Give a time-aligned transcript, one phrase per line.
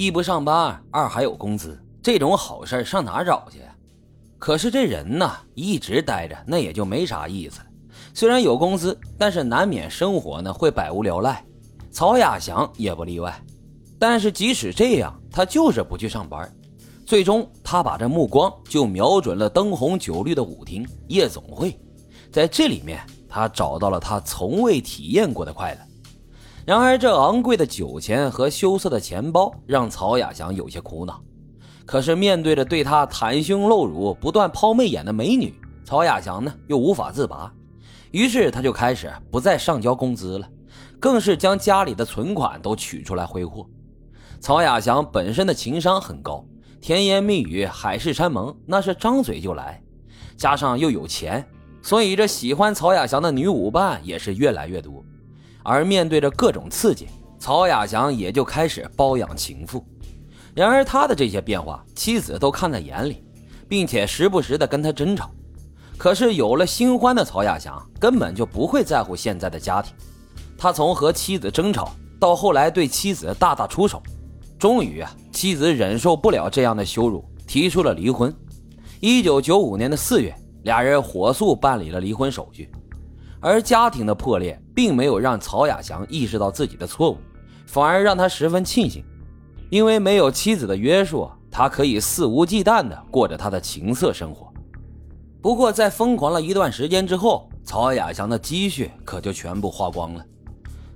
[0.00, 3.58] 一不上班，二还有工资，这种好事上哪找去？
[4.38, 7.66] 可是这人呢，一直待着那也就没啥意思了。
[8.14, 11.44] 虽然有工资，但是难免生活呢会百无聊赖。
[11.90, 13.38] 曹亚祥也不例外。
[13.98, 16.50] 但是即使这样，他就是不去上班。
[17.04, 21.78] 最终，他把这目光就瞄准了灯红酒绿的舞厅夜总会，
[22.32, 25.80] 在这里面，他找到了他从未体验过的快乐。
[26.66, 31.20] 然而，这昂贵的酒钱和羞涩的钱包让曹亚祥有些苦恼。
[31.86, 35.54] 可是，面对着对他袒胸露乳、不断抛媚眼的美女，
[35.84, 37.52] 曹亚祥呢又无法自拔。
[38.12, 40.48] 于是，他就开始不再上交工资了，
[41.00, 43.66] 更是将家里的存款都取出来挥霍。
[44.38, 46.44] 曹亚祥本身的情商很高，
[46.80, 49.82] 甜言蜜语、海誓山盟那是张嘴就来，
[50.36, 51.44] 加上又有钱，
[51.82, 55.02] 所以这喜欢曹亚祥的女舞伴也是越来越多。
[55.62, 59.84] 而面对着各种刺激，曹亚祥也就开始包养情妇。
[60.54, 63.24] 然而他的这些变化，妻子都看在眼里，
[63.68, 65.30] 并且时不时的跟他争吵。
[65.96, 69.94] 可是有了新欢的曹亚祥，根本就不会在乎现在的家庭。
[70.58, 74.02] 他从和妻子争吵，到后来对妻子大打出手。
[74.58, 78.34] 终于啊，妻子忍受不了这样的羞辱，提出了离婚。
[79.00, 80.34] 一九九五年的四月，
[80.64, 82.70] 俩人火速办理了离婚手续。
[83.40, 87.18] 而家庭的破裂，并没有让曹亚祥意识到自己的错误，
[87.66, 89.04] 反而让他十分庆幸，
[89.70, 94.52] 因为没有妻子的约束，他可以肆无忌惮地过着他的情色生活。
[95.40, 100.24] 不过，在疯狂了一段时间之后，曹亚祥的积蓄可就全部花光了。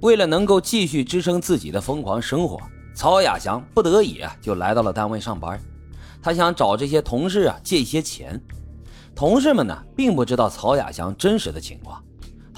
[0.00, 2.58] 为了能够继续支撑自己的疯狂生活。
[2.94, 5.60] 曹亚祥不得已，就来到了单位上班。
[6.20, 8.40] 他想找这些同事啊借一些钱。
[9.14, 12.02] 同事们呢，并不知道曹亚祥真实的情况，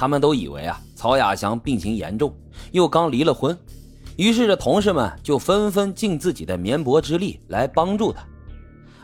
[0.01, 2.35] 他们都以为啊，曹亚祥病情严重，
[2.73, 3.55] 又刚离了婚。
[4.17, 8.25] 于是这同事们就纷纷尽自己的绵薄之力来帮助他。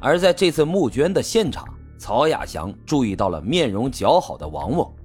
[0.01, 4.97] 而在这次募捐的现场，曹亚祥注意到了面容姣好的王某。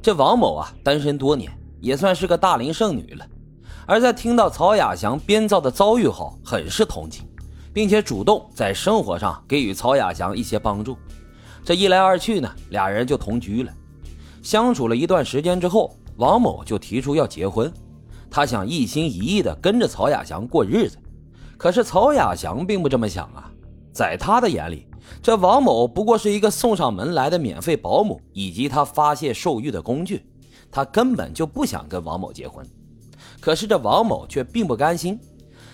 [0.00, 3.26] 这王某啊，单身多年，也算是个大龄剩女了。
[3.86, 7.26] 而在听到曹亚祥编造的遭遇后，很是同情，
[7.72, 10.96] 并且主动在生活上给予曹亚祥一些帮助。
[11.64, 13.72] 这一来二去呢，俩人就同居了。
[14.46, 17.68] 相处了一段时间之后，王某就提出要结婚，
[18.30, 20.96] 他想一心一意的跟着曹亚祥过日子。
[21.58, 23.50] 可是曹亚祥并不这么想啊，
[23.92, 24.86] 在他的眼里，
[25.20, 30.24] 这王某不过是一个送上门来的免费保姆，以及他发泄兽欲的工具，
[30.70, 32.64] 他根本就不想跟王某结婚。
[33.40, 35.18] 可是这王某却并不甘心，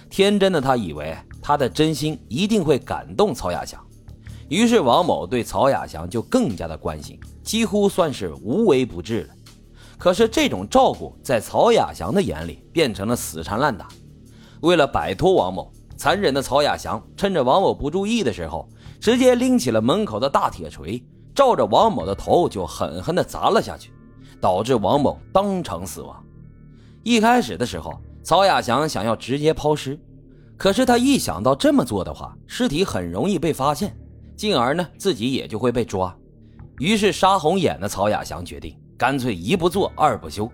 [0.09, 3.79] 天真的他以为他的真心一定会感动曹亚祥，
[4.53, 9.29] 于是王某对曹亚祥就更加的关心，几乎算是无微不至了。
[9.97, 13.89] 可是这种照顾在曹亚祥的眼里变成了死缠烂打。
[14.61, 18.69] 为了摆脱王某，残忍的曹亚祥趁着王某不注意的时候，
[19.01, 21.03] 直接拎起了门口的大铁锤，
[21.35, 23.91] 照着王某的头就狠狠地砸了下去，
[24.39, 26.23] 导致王某当场死亡。
[27.03, 29.99] 一开始的时候，曹亚祥想要直接抛尸，
[30.59, 33.97] 可是他一想到这么做的话，尸体很容易被发现，
[34.43, 36.13] 进而呢自己也就会被抓。
[36.81, 40.51] 于是杀红眼的曹亚祥决定，干脆一不做二不休，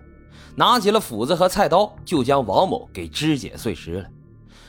[0.55, 4.09] 拿起了斧子和菜刀，就将王某给肢解碎尸了，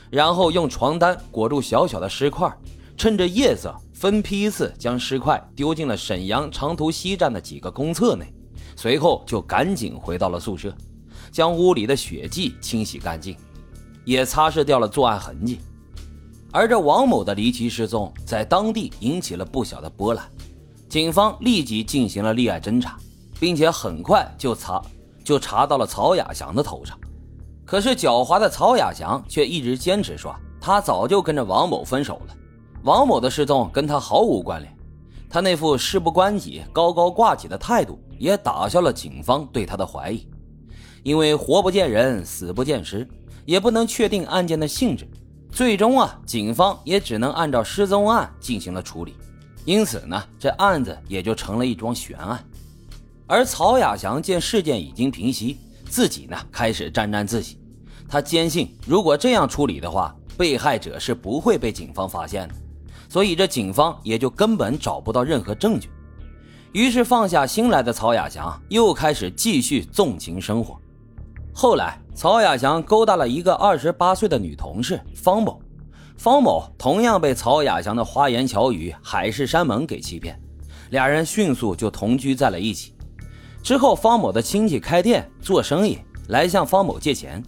[0.09, 2.51] 然后用床单裹住小小的尸块，
[2.97, 8.33] 趁着夜色分批次将尸块丢进了沈阳长途西站的几个公厕内，
[8.75, 10.75] 随后就赶紧回到了宿舍。
[11.31, 13.37] 将屋里的血迹清洗干净，
[14.07, 15.61] 也擦拭掉了作案痕迹。
[16.53, 20.25] 而这王某的离奇失踪，在当地引起了不小的波澜。
[20.89, 22.99] 警方立即进行了立案侦查，
[23.39, 24.83] 并且很快就查
[25.23, 26.99] 就查到了曹亚祥的头上。
[27.65, 32.35] 可是狡猾的曹亚祥却一直坚持说，他早就跟着王某分手了，
[32.83, 34.77] 王某的失踪跟他毫无关联。
[35.29, 40.27] 他那副事不关己、高高挂起的态度，也打消了警方对他的怀疑。
[41.05, 43.09] 因为活不见人，死不见尸，
[43.45, 45.09] 也不能确定案件的性质，
[45.53, 49.15] 最终啊，警方也只能按照失踪案进行了处理。
[49.65, 52.43] 因此呢，这案子也就成了一桩悬案。
[53.27, 55.59] 而曹亚祥见事件已经平息，
[55.89, 57.59] 自己呢开始沾沾自喜。
[58.09, 62.55] 他坚信，如果这样处理的话，被害者是不会被警方发现的，
[63.09, 65.91] 所以这警方也就根本找不到任何证据。
[66.73, 70.81] 于是放下心来的曹亚祥又开始继续纵情生活。
[71.53, 75.61] 后来，曹亚祥勾搭了一个二十八岁的女同事方某，
[76.17, 80.41] 方某同样被曹亚祥的花言巧语、海誓山盟给欺骗，
[80.91, 82.95] 俩人迅速就同居在了一起。
[83.63, 85.99] 之后，方某的亲戚开店做生意，
[86.29, 87.43] 来向方某借钱，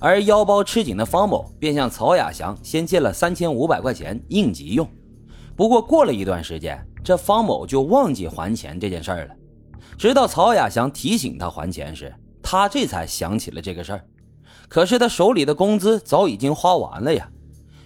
[0.00, 4.86] 而腰包吃紧的方某便向曹亚祥先借了三千五百块钱应急用。
[5.54, 9.34] 不过过了一段时间，这方某就忘记还钱这件事儿了。
[9.96, 12.14] 直到曹亚祥提醒他还钱时，
[12.48, 14.04] 他这才想起了这个事儿。
[14.68, 17.28] 可是他手里的工资早已经花完了呀。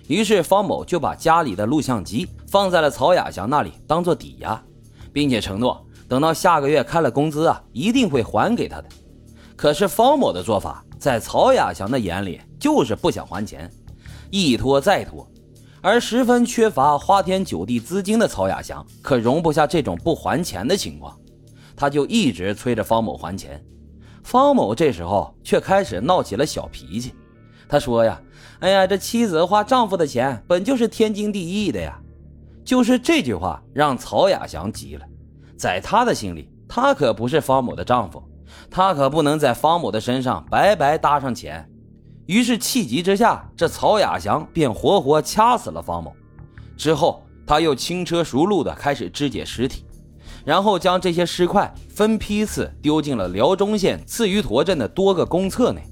[0.06, 4.62] 于是方某就把家里的录像机放在了曹亚祥那里当做抵押，
[5.14, 8.88] 并且承诺等到下个月开了工资啊，一定会还给他的。
[9.56, 13.70] 可是方某的做法在曹亚祥的眼里就是不想还钱，
[14.30, 15.26] 一拖再拖。
[15.80, 21.18] 而十分缺乏花天酒地资金的曹亚祥可容不下这种不还钱的情况，
[21.74, 23.64] 他就一直催着方某还钱。
[24.30, 27.12] 方某这时候却开始闹起了小脾气，
[27.68, 28.22] 他说呀
[28.60, 32.00] ：“哎呀，这妻子花丈夫的钱本就是天经地义的呀。”
[32.64, 35.04] 就是这句话让曹亚祥急了，
[35.56, 38.22] 在他的心里，他可不是方某的丈夫，
[38.70, 41.68] 他可不能在方某的身上白白搭上钱。
[42.26, 46.14] 于是气急之下，这曹亚祥便活活掐死了方某。
[46.76, 49.84] 之后，他又轻车熟路地开始肢解尸体，
[50.44, 55.89] 然后将这些尸块分批次丢进了辽中县刺鱼坨镇的多个公厕内。